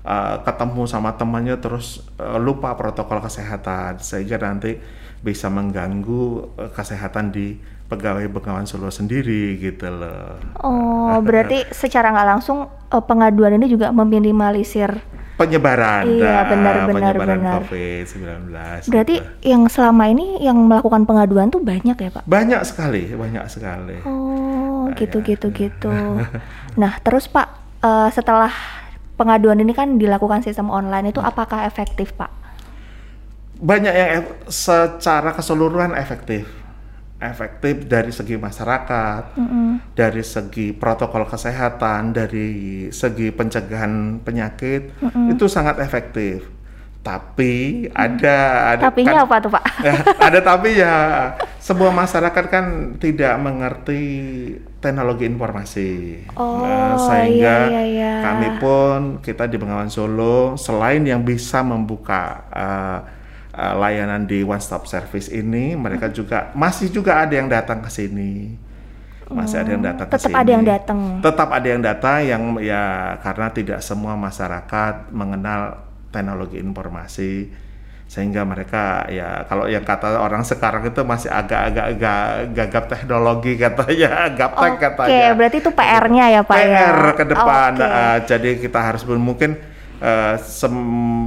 uh, 0.03 0.43
ketemu 0.43 0.83
sama 0.91 1.15
temannya 1.15 1.55
terus 1.63 2.03
uh, 2.19 2.35
lupa 2.35 2.75
protokol 2.75 3.23
kesehatan. 3.23 3.95
Sehingga 4.03 4.35
nanti 4.43 4.75
bisa 5.23 5.47
mengganggu 5.47 6.51
uh, 6.59 6.69
kesehatan 6.75 7.31
di 7.31 7.79
pegawai 7.91 8.31
Bengawan 8.31 8.63
Solo 8.63 8.87
sendiri 8.87 9.59
gitu 9.59 9.91
loh. 9.91 10.39
Oh, 10.63 11.19
berarti 11.19 11.67
secara 11.75 12.15
nggak 12.15 12.27
langsung 12.31 12.71
uh, 12.71 13.03
pengaduan 13.03 13.59
ini 13.59 13.67
juga 13.67 13.91
meminimalisir 13.91 15.03
penyebaran 15.41 16.05
iya 16.05 16.45
benar 16.45 16.85
benar 16.85 17.17
penyebaran 17.17 17.39
benar. 17.41 17.53
COVID-19 17.65 18.53
berarti 18.93 19.15
gitu. 19.17 19.29
yang 19.41 19.65
selama 19.65 20.03
ini 20.05 20.37
yang 20.37 20.57
melakukan 20.69 21.01
pengaduan 21.09 21.49
tuh 21.49 21.57
banyak 21.65 21.97
ya 21.97 22.09
Pak? 22.13 22.23
Banyak 22.29 22.61
sekali 22.61 23.09
banyak 23.17 23.45
sekali. 23.49 23.97
Oh 24.05 24.85
banyak. 24.85 25.01
gitu 25.01 25.17
gitu 25.25 25.47
gitu. 25.49 25.89
Nah 26.81 27.01
terus 27.01 27.25
Pak 27.25 27.47
uh, 27.81 28.07
setelah 28.13 28.53
pengaduan 29.17 29.59
ini 29.59 29.73
kan 29.73 29.97
dilakukan 29.97 30.45
sistem 30.45 30.69
online 30.69 31.09
itu 31.09 31.19
apakah 31.19 31.65
efektif 31.65 32.13
Pak? 32.13 32.29
Banyak 33.61 33.93
yang 33.93 34.09
e 34.13 34.19
secara 34.49 35.33
keseluruhan 35.33 35.97
efektif 35.97 36.60
efektif 37.21 37.85
dari 37.85 38.09
segi 38.09 38.35
masyarakat, 38.35 39.37
mm 39.37 39.45
-hmm. 39.45 39.69
dari 39.93 40.25
segi 40.25 40.73
protokol 40.73 41.29
kesehatan, 41.29 42.17
dari 42.17 42.49
segi 42.89 43.29
pencegahan 43.29 44.25
penyakit 44.25 44.97
mm 44.97 45.09
-hmm. 45.09 45.33
itu 45.37 45.45
sangat 45.45 45.77
efektif. 45.79 46.41
Tapi 47.01 47.85
mm. 47.89 47.97
ada 47.97 48.37
ada 48.77 48.83
Tapinya 48.89 49.21
kan, 49.21 49.25
apa 49.25 49.35
tuh 49.41 49.51
Pak? 49.53 49.63
Ya, 49.81 49.95
ada 50.27 50.39
tapi 50.41 50.69
ya 50.77 50.95
sebuah 51.61 51.93
masyarakat 51.93 52.45
kan 52.49 52.65
tidak 52.97 53.37
mengerti 53.41 54.01
teknologi 54.81 55.29
informasi. 55.29 55.91
Oh, 56.37 56.65
nah, 56.65 56.97
sehingga 56.97 57.69
iya, 57.69 57.81
iya, 57.81 57.83
iya. 57.85 58.13
kami 58.25 58.47
pun 58.57 58.99
kita 59.21 59.45
di 59.45 59.61
Bengawan 59.61 59.93
Solo 59.93 60.57
selain 60.57 61.05
yang 61.05 61.21
bisa 61.21 61.61
membuka 61.61 62.49
uh, 62.49 63.20
uh, 63.55 63.75
layanan 63.79 64.27
di 64.27 64.43
one 64.43 64.61
stop 64.63 64.87
service 64.87 65.27
ini 65.31 65.75
mereka 65.75 66.11
hmm. 66.11 66.15
juga 66.15 66.37
masih 66.55 66.91
juga 66.91 67.23
ada 67.23 67.33
yang 67.35 67.47
datang 67.51 67.83
ke 67.83 67.89
sini 67.91 68.55
masih 69.31 69.63
ada 69.63 69.71
yang 69.71 69.83
datang 69.83 70.07
ke 70.11 70.15
tetap 70.19 70.35
ada 70.35 70.51
yang 70.51 70.65
datang 70.67 70.99
tetap 71.23 71.49
ada 71.55 71.67
yang 71.67 71.81
datang 71.81 72.17
yang 72.27 72.43
ya 72.59 73.15
karena 73.23 73.47
tidak 73.55 73.79
semua 73.79 74.19
masyarakat 74.19 75.07
mengenal 75.15 75.87
teknologi 76.11 76.59
informasi 76.59 77.47
sehingga 78.11 78.43
mereka 78.43 79.07
ya 79.07 79.47
kalau 79.47 79.71
yang 79.71 79.87
kata 79.87 80.19
orang 80.19 80.43
sekarang 80.43 80.83
itu 80.83 80.99
masih 81.07 81.31
agak-agak 81.31 82.51
gagap 82.51 82.83
teknologi 82.91 83.55
katanya 83.63 84.27
gaptek 84.35 84.67
okay, 84.75 84.83
katanya. 84.83 85.07
Oke, 85.15 85.35
berarti 85.39 85.57
itu 85.63 85.71
PR-nya 85.71 86.25
ya 86.27 86.41
Pak 86.43 86.55
PR 86.59 86.67
ya? 86.67 87.11
ke 87.15 87.25
depan. 87.31 87.71
Okay. 87.79 87.87
Uh, 87.87 88.17
jadi 88.27 88.49
kita 88.59 88.79
harus 88.83 89.07
mungkin 89.07 89.55
uh, 90.01 90.35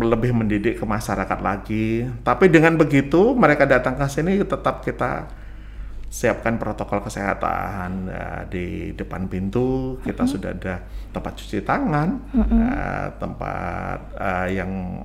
lebih 0.03 0.35
mendidik 0.35 0.83
ke 0.83 0.85
masyarakat 0.85 1.39
lagi. 1.41 2.05
Tapi 2.27 2.51
dengan 2.51 2.75
begitu 2.75 3.33
mereka 3.33 3.65
datang 3.65 3.95
ke 3.95 4.05
sini 4.11 4.43
tetap 4.43 4.83
kita 4.83 5.31
siapkan 6.15 6.63
protokol 6.63 7.03
kesehatan 7.03 8.07
ya, 8.07 8.47
di 8.47 8.95
depan 8.95 9.27
pintu 9.27 9.99
kita 10.07 10.23
mm 10.23 10.27
-hmm. 10.27 10.31
sudah 10.31 10.51
ada 10.55 10.75
tempat 11.11 11.33
cuci 11.35 11.59
tangan, 11.67 12.09
mm 12.31 12.45
-hmm. 12.45 12.61
uh, 12.71 13.09
tempat 13.19 13.99
uh, 14.15 14.47
yang 14.47 15.03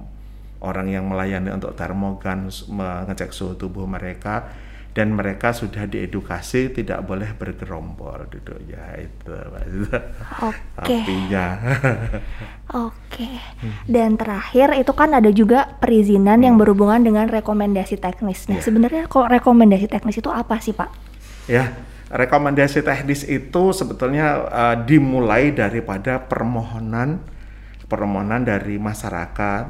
orang 0.60 0.88
yang 0.92 1.08
melayani 1.08 1.50
untuk 1.56 1.74
termogan 1.74 2.52
mengecek 2.68 3.32
suhu 3.32 3.56
tubuh 3.56 3.88
mereka 3.88 4.52
dan 5.00 5.16
mereka 5.16 5.56
sudah 5.56 5.88
diedukasi 5.88 6.76
tidak 6.76 7.08
boleh 7.08 7.32
bergerombol 7.32 8.28
duduknya 8.28 9.00
itu 9.00 9.32
Oke. 10.44 11.00
Oke. 12.92 13.32
Dan 13.88 14.20
terakhir 14.20 14.76
itu 14.76 14.92
kan 14.92 15.16
ada 15.16 15.32
juga 15.32 15.72
perizinan 15.80 16.44
hmm. 16.44 16.46
yang 16.52 16.56
berhubungan 16.60 17.00
dengan 17.00 17.32
rekomendasi 17.32 17.96
teknis. 17.96 18.52
Nah, 18.52 18.60
yeah. 18.60 18.66
sebenarnya 18.68 19.04
kok 19.08 19.32
rekomendasi 19.32 19.88
teknis 19.88 20.20
itu 20.20 20.28
apa 20.28 20.60
sih, 20.60 20.76
Pak? 20.76 20.92
Ya, 21.48 21.80
rekomendasi 22.12 22.84
teknis 22.84 23.24
itu 23.24 23.72
sebetulnya 23.72 24.52
uh, 24.52 24.76
dimulai 24.84 25.56
daripada 25.56 26.20
permohonan 26.20 27.24
permohonan 27.88 28.44
dari 28.44 28.76
masyarakat 28.76 29.64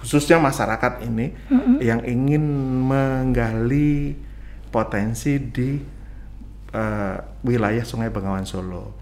khususnya 0.00 0.40
masyarakat 0.40 1.04
ini 1.04 1.28
mm-hmm. 1.28 1.76
yang 1.84 2.00
ingin 2.08 2.42
menggali 2.88 4.29
potensi 4.70 5.36
di 5.50 5.76
uh, 6.74 7.16
wilayah 7.42 7.82
Sungai 7.82 8.08
Bengawan 8.08 8.46
Solo. 8.46 8.94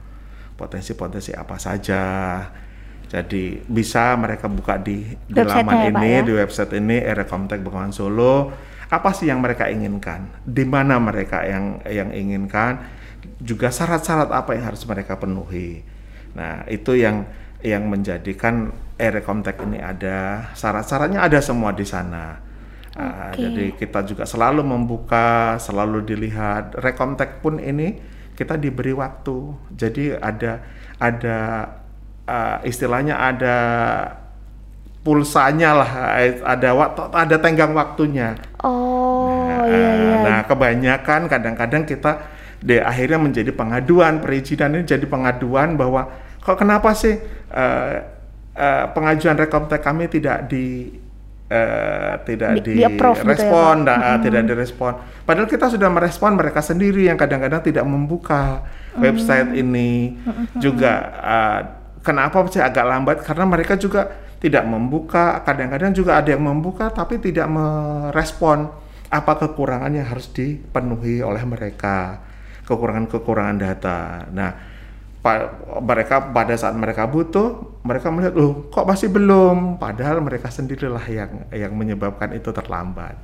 Potensi-potensi 0.58 1.30
apa 1.36 1.54
saja. 1.60 2.02
Jadi 3.08 3.62
bisa 3.64 4.12
mereka 4.20 4.52
buka 4.52 4.76
di, 4.76 5.00
di 5.24 5.40
laman 5.40 5.88
ya, 5.88 5.88
ini, 5.96 6.10
ya? 6.18 6.20
di 6.26 6.32
website 6.34 6.76
ini 6.76 7.00
Erekomtek 7.00 7.62
Bengawan 7.64 7.94
Solo. 7.94 8.52
Apa 8.88 9.12
sih 9.12 9.28
yang 9.28 9.40
mereka 9.44 9.68
inginkan? 9.68 10.28
Di 10.44 10.64
mana 10.64 10.96
mereka 11.00 11.44
yang 11.44 11.80
yang 11.88 12.12
inginkan? 12.12 12.84
Juga 13.38 13.68
syarat-syarat 13.68 14.32
apa 14.32 14.56
yang 14.56 14.72
harus 14.72 14.82
mereka 14.88 15.16
penuhi. 15.20 15.84
Nah, 16.36 16.64
itu 16.68 16.96
yang 16.96 17.28
yang 17.62 17.86
menjadikan 17.86 18.72
Erekomtek 18.98 19.62
ini 19.62 19.78
ada. 19.78 20.50
Syarat-syaratnya 20.52 21.22
ada 21.22 21.38
semua 21.38 21.70
di 21.72 21.86
sana. 21.86 22.47
Ah, 22.98 23.30
Oke. 23.30 23.46
jadi 23.46 23.64
kita 23.78 24.02
juga 24.02 24.26
selalu 24.26 24.66
membuka, 24.66 25.54
selalu 25.62 26.02
dilihat. 26.02 26.74
Rekomtek 26.82 27.38
pun 27.38 27.62
ini 27.62 27.94
kita 28.34 28.58
diberi 28.58 28.90
waktu. 28.90 29.54
Jadi 29.78 30.18
ada 30.18 30.66
ada 30.98 31.38
uh, 32.26 32.58
istilahnya 32.66 33.14
ada 33.14 33.56
pulsanya 35.06 35.78
lah, 35.78 35.90
ada 36.42 36.70
waktu, 36.74 37.00
ada 37.14 37.36
tenggang 37.38 37.70
waktunya. 37.70 38.34
Oh 38.66 39.46
iya 39.62 39.90
iya. 39.94 40.14
Nah, 40.26 40.40
kebanyakan 40.44 41.30
kadang-kadang 41.30 41.86
kita 41.86 42.12
de 42.58 42.82
akhirnya 42.82 43.22
menjadi 43.22 43.54
pengaduan 43.54 44.18
perizinan 44.18 44.74
ini 44.74 44.84
jadi 44.84 45.06
pengaduan 45.06 45.78
bahwa 45.78 46.10
kok 46.42 46.58
kenapa 46.58 46.90
sih 46.90 47.14
eh, 47.54 47.94
eh, 48.58 48.84
pengajuan 48.90 49.38
rekomtek 49.38 49.78
kami 49.78 50.10
tidak 50.10 50.50
di 50.50 50.90
eh, 51.48 52.14
tidak 52.28 52.60
Di- 52.60 52.76
di-approve 52.76 53.24
gitu 53.24 53.24
ya, 53.24 53.32
direspon, 53.32 53.76
eh, 53.88 54.18
tidak 54.20 54.42
direspon. 54.44 54.92
Padahal 55.24 55.48
kita 55.48 55.66
sudah 55.72 55.88
merespon 55.88 56.36
mereka 56.36 56.60
sendiri 56.60 57.08
yang 57.08 57.16
kadang-kadang 57.16 57.64
tidak 57.64 57.84
membuka 57.88 58.62
website 59.00 59.56
ini 59.56 60.16
juga. 60.60 60.92
eh, 61.18 61.60
kenapa 62.04 62.44
sih 62.52 62.60
agak 62.60 62.84
lambat? 62.84 63.16
Karena 63.24 63.44
mereka 63.48 63.74
juga 63.80 64.08
tidak 64.38 64.64
membuka. 64.68 65.40
Kadang-kadang 65.42 65.92
juga 65.96 66.20
ada 66.20 66.30
yang 66.30 66.44
membuka 66.44 66.92
tapi 66.92 67.18
tidak 67.18 67.48
merespon 67.48 68.68
apa 69.08 69.32
kekurangan 69.40 69.88
yang 69.88 70.04
harus 70.04 70.28
dipenuhi 70.28 71.24
oleh 71.24 71.40
mereka, 71.48 72.20
kekurangan-kekurangan 72.68 73.56
data. 73.56 74.28
Nah, 74.36 74.52
pa- 75.22 75.50
mereka 75.82 76.30
pada 76.30 76.54
saat 76.54 76.74
mereka 76.78 77.04
butuh, 77.06 77.78
mereka 77.82 78.08
melihat, 78.08 78.34
loh 78.38 78.70
kok 78.70 78.86
masih 78.86 79.10
belum? 79.10 79.76
Padahal 79.76 80.22
mereka 80.22 80.48
sendirilah 80.48 81.04
yang 81.10 81.32
yang 81.50 81.72
menyebabkan 81.74 82.32
itu 82.34 82.50
terlambat. 82.54 83.16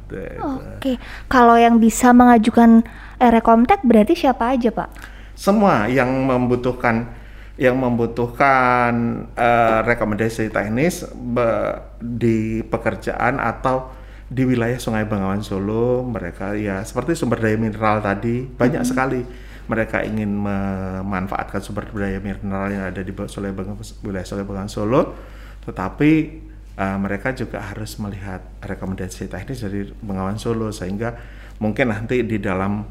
Oke, 0.42 0.98
kalau 1.30 1.54
yang 1.54 1.78
bisa 1.78 2.10
mengajukan 2.10 2.82
Erekomtek 3.18 3.82
berarti 3.86 4.18
siapa 4.18 4.52
aja 4.54 4.70
Pak? 4.74 4.90
Semua 5.34 5.86
yang 5.90 6.10
membutuhkan 6.26 7.10
yang 7.54 7.78
membutuhkan 7.78 9.26
eh, 9.38 9.78
rekomendasi 9.86 10.50
teknis 10.50 11.06
be- 11.14 11.78
di 12.02 12.66
pekerjaan 12.66 13.38
atau 13.38 13.94
di 14.26 14.42
wilayah 14.42 14.80
Sungai 14.82 15.06
Bengawan 15.06 15.44
Solo 15.46 16.02
mereka 16.02 16.58
ya 16.58 16.82
seperti 16.82 17.14
sumber 17.14 17.38
daya 17.38 17.54
mineral 17.54 18.02
tadi 18.02 18.42
banyak 18.42 18.82
sekali 18.82 19.22
mereka 19.64 20.04
ingin 20.04 20.28
memanfaatkan 20.28 21.61
sumber 21.64 21.88
daya 21.88 22.21
mineral 22.21 22.68
yang 22.68 22.85
ada 22.85 23.00
di 23.00 23.12
wilayah 24.04 24.44
Bengawan 24.44 24.68
Solo 24.68 25.16
tetapi 25.64 26.11
eh, 26.76 26.99
mereka 27.00 27.33
juga 27.33 27.64
harus 27.64 27.97
melihat 27.97 28.44
rekomendasi 28.61 29.33
teknis 29.33 29.64
dari 29.64 29.88
Bengawan 29.88 30.37
Solo 30.37 30.68
sehingga 30.68 31.16
mungkin 31.61 31.88
nanti 31.88 32.21
di 32.28 32.37
dalam 32.37 32.85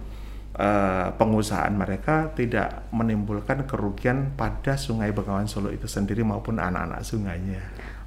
eh, 0.58 1.08
pengusahaan 1.13 1.74
mereka 1.77 2.34
tidak 2.34 2.89
menimbulkan 2.89 3.70
kerugian 3.70 4.34
pada 4.34 4.74
Sungai 4.74 5.13
Bengawan 5.13 5.46
Solo 5.46 5.70
itu 5.70 5.86
sendiri 5.86 6.25
maupun 6.25 6.58
anak-anak 6.58 7.06
sungainya. 7.06 7.62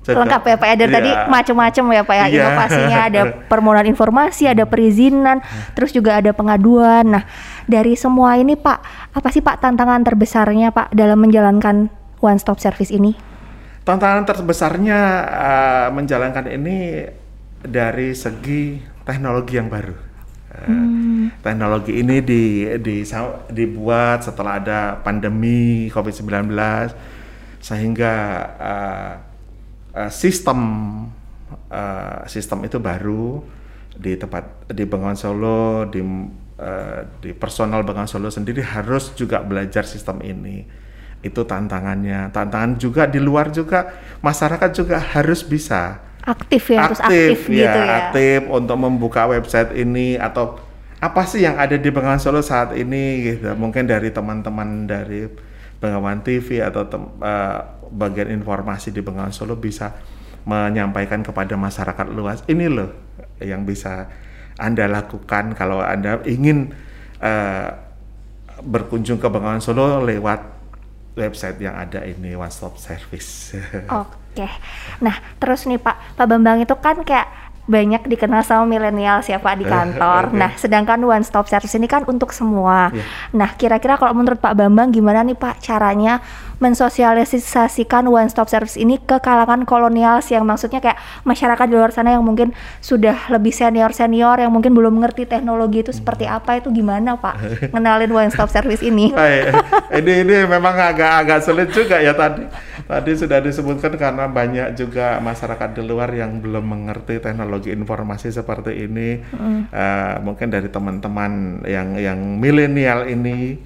Lengkap 0.00 0.42
ya 0.42 0.56
Pak 0.56 0.66
ya 0.66 0.74
dari 0.76 0.88
Iya. 0.88 0.96
tadi 0.96 1.10
macam-macam 1.28 1.84
ya 1.92 2.02
Pak 2.02 2.16
ya 2.16 2.24
Iya. 2.24 2.40
inovasinya 2.40 2.98
ada 3.12 3.20
permohonan 3.46 3.86
informasi 3.86 4.48
ada 4.48 4.64
perizinan 4.64 5.44
terus 5.72 5.92
juga 5.92 6.16
ada 6.16 6.32
pengaduan 6.32 7.04
nah 7.04 7.24
dari 7.64 7.94
semua 7.94 8.34
ini 8.34 8.56
Pak 8.56 8.78
apa 9.12 9.28
sih 9.28 9.40
Pak 9.40 9.60
tantangan 9.60 10.00
terbesarnya 10.00 10.72
Pak 10.72 10.90
dalam 10.90 11.20
menjalankan 11.20 11.92
one 12.18 12.38
stop 12.38 12.56
service 12.58 12.88
ini 12.88 13.12
Tantangan 13.80 14.28
terbesarnya 14.28 14.98
eh, 15.24 15.88
menjalankan 15.90 16.46
ini 16.46 17.00
dari 17.60 18.12
segi 18.12 18.76
teknologi 19.02 19.56
yang 19.56 19.72
baru. 19.72 19.96
Eh, 20.52 21.32
Teknologi 21.40 21.96
ini 21.96 22.20
di, 22.20 22.68
di- 22.76 23.08
dibuat 23.50 24.20
setelah 24.20 24.60
ada 24.60 24.80
pandemi 25.00 25.88
COVID-19 25.88 26.52
sehingga 27.58 28.14
eh, 28.60 29.12
eh, 29.94 30.12
sistem 30.12 30.58
eh, 31.70 32.20
sistem 32.26 32.66
itu 32.66 32.78
baru 32.78 33.42
di 33.94 34.16
tempat 34.16 34.70
di 34.70 34.84
Bengawan 34.86 35.18
Solo 35.18 35.86
di 35.90 36.00
eh, 36.58 37.00
di 37.20 37.30
personal 37.34 37.82
Bengawan 37.82 38.08
Solo 38.08 38.30
sendiri 38.30 38.62
harus 38.62 39.12
juga 39.18 39.42
belajar 39.42 39.84
sistem 39.84 40.22
ini. 40.22 40.64
Itu 41.20 41.44
tantangannya. 41.44 42.32
Tantangan 42.32 42.80
juga 42.80 43.04
di 43.04 43.20
luar 43.20 43.52
juga 43.52 43.92
masyarakat 44.24 44.70
juga 44.72 44.96
harus 44.96 45.44
bisa. 45.44 46.00
Aktif 46.20 46.68
ya 46.68 46.84
harus 46.84 47.00
aktif 47.00 47.48
ya, 47.48 47.64
gitu 47.64 47.80
ya. 47.80 47.96
aktif 48.04 48.40
untuk 48.52 48.76
membuka 48.76 49.24
website 49.24 49.72
ini 49.72 50.20
atau 50.20 50.60
apa 51.00 51.24
sih 51.24 51.40
yang 51.40 51.56
ada 51.56 51.80
di 51.80 51.88
Bengawan 51.88 52.20
Solo 52.20 52.44
saat 52.44 52.76
ini 52.76 53.24
gitu. 53.24 53.52
Mungkin 53.56 53.88
dari 53.88 54.12
teman-teman 54.12 54.84
dari 54.84 55.49
Bengawan 55.80 56.20
TV 56.20 56.60
atau 56.60 56.84
eh, 57.24 57.58
bagian 57.90 58.28
informasi 58.30 58.92
di 58.92 59.00
Bengawan 59.00 59.32
Solo 59.32 59.56
bisa 59.56 59.96
menyampaikan 60.44 61.24
kepada 61.24 61.56
masyarakat 61.56 62.06
luas. 62.12 62.44
Ini 62.46 62.66
loh 62.68 62.90
yang 63.40 63.64
bisa 63.64 64.08
anda 64.60 64.84
lakukan 64.84 65.56
kalau 65.56 65.80
anda 65.80 66.20
ingin 66.28 66.76
eh, 67.18 67.68
berkunjung 68.60 69.16
ke 69.16 69.28
Bengawan 69.32 69.64
Solo 69.64 70.04
lewat 70.04 70.60
website 71.16 71.58
yang 71.58 71.74
ada 71.74 72.04
ini 72.04 72.36
one 72.36 72.52
stop 72.52 72.76
service. 72.78 73.56
Oke. 74.04 74.46
Nah, 75.02 75.16
terus 75.42 75.66
nih 75.66 75.80
Pak, 75.80 76.16
Pak 76.16 76.26
Bambang 76.28 76.62
itu 76.62 76.76
kan 76.78 77.02
kayak 77.02 77.26
banyak 77.70 78.02
dikenal 78.10 78.42
sama 78.42 78.66
milenial 78.66 79.22
siapa 79.22 79.54
di 79.54 79.62
kantor. 79.62 80.34
Oke. 80.34 80.36
Nah, 80.36 80.50
sedangkan 80.58 80.98
one 81.06 81.22
stop 81.22 81.46
service 81.46 81.78
ini 81.78 81.86
kan 81.86 82.02
untuk 82.10 82.34
semua. 82.34 82.90
Iya. 82.90 83.04
Nah, 83.38 83.54
kira-kira 83.54 83.94
kalau 83.94 84.10
menurut 84.18 84.42
Pak 84.42 84.58
Bambang 84.58 84.90
gimana 84.90 85.22
nih 85.22 85.38
Pak 85.38 85.62
caranya 85.62 86.18
mensosialisasikan 86.60 88.04
one 88.06 88.28
stop 88.28 88.46
service 88.46 88.76
ini 88.76 89.00
ke 89.00 89.16
kalangan 89.18 89.64
kolonial 89.64 90.20
yang 90.28 90.44
maksudnya 90.44 90.78
kayak 90.78 91.00
masyarakat 91.24 91.66
di 91.66 91.74
luar 91.74 91.90
sana 91.90 92.14
yang 92.14 92.22
mungkin 92.22 92.52
sudah 92.84 93.32
lebih 93.32 93.50
senior-senior 93.50 94.38
yang 94.44 94.52
mungkin 94.52 94.76
belum 94.76 95.00
mengerti 95.00 95.24
teknologi 95.24 95.82
itu 95.82 95.92
seperti 95.96 96.28
Hmm. 96.28 96.36
apa 96.36 96.60
itu 96.60 96.68
gimana 96.70 97.16
Pak? 97.16 97.34
Ngenalin 97.72 98.12
one 98.12 98.30
stop 98.30 98.52
service 98.52 98.84
ini. 98.84 99.10
Ini 99.90 100.22
ini 100.22 100.46
memang 100.46 100.76
agak-agak 100.76 101.40
sulit 101.42 101.68
juga 101.74 101.98
ya 101.98 102.14
tadi. 102.14 102.46
Tadi 102.86 103.10
sudah 103.18 103.42
disebutkan 103.42 103.98
karena 103.98 104.30
banyak 104.30 104.78
juga 104.78 105.18
masyarakat 105.18 105.74
di 105.74 105.82
luar 105.82 106.14
yang 106.14 106.38
belum 106.38 106.62
mengerti 106.62 107.18
teknologi 107.18 107.74
informasi 107.74 108.30
seperti 108.30 108.86
ini. 108.86 109.18
Eh, 109.70 110.14
mungkin 110.22 110.46
dari 110.46 110.70
teman-teman 110.70 111.64
yang 111.66 111.98
yang 111.98 112.18
milenial 112.38 113.10
ini 113.10 113.58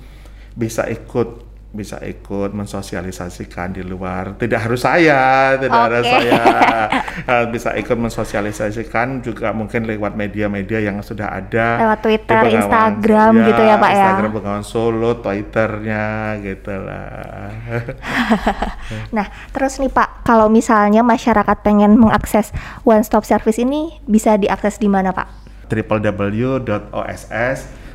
bisa 0.57 0.88
ikut 0.88 1.53
bisa 1.74 1.98
ikut 1.98 2.54
mensosialisasikan 2.54 3.74
di 3.74 3.82
luar. 3.82 4.38
Tidak 4.38 4.60
harus 4.62 4.87
saya, 4.87 5.58
tidak 5.58 5.80
harus 5.90 6.06
Oke. 6.06 6.14
saya 6.14 6.42
Eh, 7.24 7.46
bisa 7.48 7.72
ikut 7.72 7.94
mensosialisasikan 7.96 9.22
juga 9.22 9.50
mungkin 9.54 9.87
lewat 9.87 10.12
media-media 10.12 10.82
yang 10.82 11.00
sudah 11.00 11.30
ada 11.32 11.78
Lewat 11.80 12.00
Twitter, 12.02 12.37
Bengawan- 12.37 12.58
Instagram 12.60 13.32
gitu 13.48 13.62
ya, 13.64 13.76
Pak, 13.78 13.90
ya? 13.90 13.96
Instagram 13.96 14.30
Bengawan 14.34 14.64
Solo, 14.66 15.10
Twitternya 15.18 16.04
gitu 16.42 16.74
lah. 16.74 17.48
Nah, 19.16 19.26
terus 19.50 19.80
nih 19.80 19.88
Pak, 19.88 20.26
kalau 20.26 20.52
misalnya 20.52 21.00
masyarakat 21.00 21.64
pengen 21.64 21.96
mengakses 21.96 22.52
one 22.84 23.00
stop 23.02 23.24
service 23.24 23.56
ini 23.56 23.98
bisa 24.04 24.37
diakses 24.37 24.76
di 24.76 24.87
mana 24.87 25.10
Pak? 25.10 25.26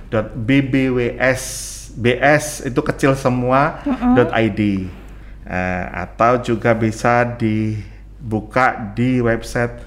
www.oss.bbws 0.09 1.43
itu 2.67 2.79
kecil 2.83 3.15
semua 3.17 3.81
.id 4.35 4.91
Eh, 5.49 5.85
atau 6.05 6.37
juga 6.45 6.77
bisa 6.77 7.25
dibuka 7.25 8.93
di 8.93 9.17
website 9.17 9.81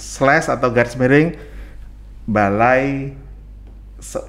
slash 0.00 0.48
atau 0.48 0.72
garis 0.72 0.96
miring 0.96 1.36
balai 2.24 3.12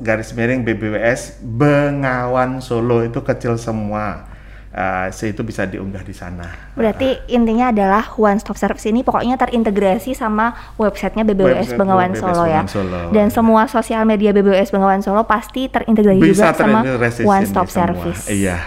garis 0.03 0.35
miring 0.35 0.67
BBWS 0.67 1.39
Bengawan 1.39 2.59
Solo 2.59 3.07
itu 3.07 3.23
kecil 3.23 3.55
semua 3.55 4.32
uh, 4.73 5.07
itu 5.13 5.41
bisa 5.45 5.63
diunggah 5.69 6.01
di 6.01 6.11
sana. 6.11 6.73
Berarti 6.73 7.15
uh, 7.15 7.35
intinya 7.37 7.69
adalah 7.69 8.03
one 8.17 8.41
stop 8.41 8.57
service 8.57 8.83
ini 8.89 9.05
pokoknya 9.05 9.37
terintegrasi 9.37 10.17
sama 10.17 10.57
websitenya 10.75 11.23
BBWS 11.23 11.73
website 11.73 11.79
Bengawan 11.79 12.11
Solo 12.17 12.43
ya. 12.49 12.61
Solo. 12.65 13.13
Dan 13.13 13.29
semua 13.29 13.69
sosial 13.69 14.03
media 14.03 14.33
BBWS 14.33 14.73
Bengawan 14.73 15.05
Solo 15.05 15.23
pasti 15.23 15.69
terintegrasi 15.69 16.19
bisa 16.19 16.51
juga 16.51 16.57
sama 16.57 16.79
one 17.23 17.45
stop 17.45 17.69
service. 17.69 18.27
Iya. 18.27 18.57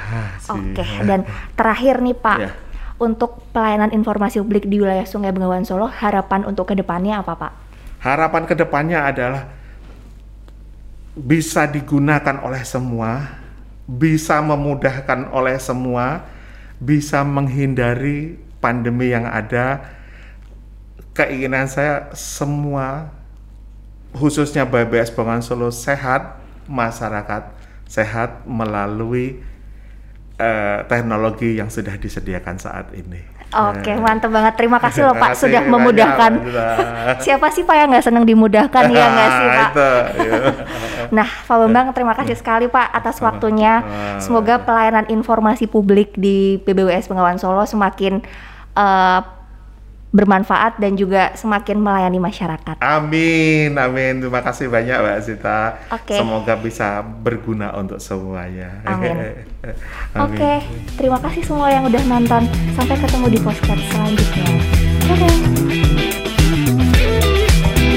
Oke. 0.46 0.78
Okay. 0.78 0.90
Dan 1.02 1.26
terakhir 1.58 2.00
nih 2.00 2.16
Pak. 2.16 2.38
Yeah. 2.40 2.54
Untuk 2.96 3.52
pelayanan 3.52 3.92
informasi 3.92 4.40
publik 4.40 4.72
di 4.72 4.80
wilayah 4.80 5.04
Sungai 5.04 5.28
Bengawan 5.28 5.68
Solo, 5.68 5.84
harapan 5.84 6.48
untuk 6.48 6.72
ke 6.72 6.72
depannya 6.72 7.20
apa 7.20 7.36
Pak? 7.36 7.52
Harapan 8.00 8.48
ke 8.48 8.56
depannya 8.56 9.04
adalah 9.04 9.52
bisa 11.12 11.68
digunakan 11.68 12.40
oleh 12.40 12.64
semua, 12.64 13.44
bisa 13.86 14.42
memudahkan 14.42 15.30
oleh 15.30 15.56
semua, 15.62 16.26
bisa 16.82 17.22
menghindari 17.22 18.36
pandemi 18.58 19.14
yang 19.14 19.24
ada. 19.24 19.94
Keinginan 21.16 21.70
saya 21.70 22.12
semua, 22.12 23.14
khususnya 24.12 24.68
BBS 24.68 25.14
Bengawan 25.14 25.40
Solo 25.40 25.72
sehat, 25.72 26.36
masyarakat 26.68 27.56
sehat 27.86 28.44
melalui 28.44 29.40
uh, 30.36 30.84
teknologi 30.90 31.56
yang 31.56 31.70
sudah 31.70 31.94
disediakan 31.96 32.58
saat 32.58 32.92
ini. 32.92 33.35
Oke, 33.56 33.88
okay, 33.88 33.96
mantep 33.96 34.28
banget. 34.28 34.52
Terima 34.60 34.76
kasih 34.76 35.08
loh 35.08 35.16
Pak 35.22 35.32
sudah 35.32 35.64
memudahkan. 35.64 36.32
Siapa 37.24 37.48
sih 37.48 37.64
Pak 37.64 37.76
yang 37.76 37.88
nggak 37.88 38.04
senang 38.04 38.28
dimudahkan 38.28 38.84
ya 38.92 39.06
nggak 39.08 39.30
sih 39.32 39.48
Pak? 39.48 39.70
Iya. 40.20 40.38
nah, 41.16 41.28
Pak 41.28 41.56
Bambang, 41.56 41.96
terima 41.96 42.12
kasih 42.12 42.36
sekali 42.36 42.68
Pak 42.68 42.92
atas 42.92 43.16
waktunya. 43.24 43.80
Semoga 44.20 44.60
pelayanan 44.60 45.08
informasi 45.08 45.64
publik 45.64 46.12
di 46.20 46.60
PBWS 46.68 47.08
Bengawan 47.08 47.40
Solo 47.40 47.64
semakin 47.64 48.20
uh, 48.76 49.20
bermanfaat 50.16 50.80
dan 50.80 50.96
juga 50.96 51.36
semakin 51.36 51.76
melayani 51.76 52.16
masyarakat. 52.16 52.80
Amin, 52.80 53.76
amin. 53.76 54.24
Terima 54.24 54.40
kasih 54.40 54.72
banyak 54.72 54.96
Mbak 54.96 55.18
Zita. 55.20 55.60
Okay. 55.92 56.16
Semoga 56.24 56.56
bisa 56.56 57.04
berguna 57.04 57.76
untuk 57.76 58.00
semuanya. 58.00 58.80
Amin. 58.88 59.12
amin. 59.20 59.36
Oke, 60.16 60.32
okay. 60.32 60.56
terima 60.96 61.20
kasih 61.20 61.44
semua 61.44 61.68
yang 61.68 61.84
udah 61.84 62.00
nonton. 62.08 62.48
Sampai 62.72 62.96
ketemu 62.96 63.26
di 63.28 63.38
podcast 63.44 63.82
selanjutnya. 63.92 64.48
Bye. 65.06 65.76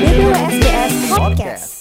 BBWSDS 0.04 0.94
Podcast. 1.16 1.79